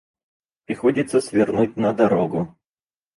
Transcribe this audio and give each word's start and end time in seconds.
Приходится 0.65 1.21
свернуть 1.21 1.77
на 1.77 1.93
дорогу. 1.93 2.57